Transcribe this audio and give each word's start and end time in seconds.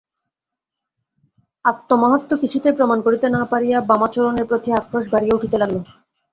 আত্মমাহাত্ম্য 1.65 2.35
কিছুতেই 2.43 2.77
প্রমাণ 2.77 2.97
করিতে 3.05 3.27
না 3.29 3.41
পারিয়া 3.51 3.77
বামাচরণের 3.89 4.45
প্রতি 4.49 4.69
আক্রোশ 4.73 5.05
বাড়িয়া 5.13 5.37
উঠিতে 5.37 5.57
লাগিল। 5.59 5.79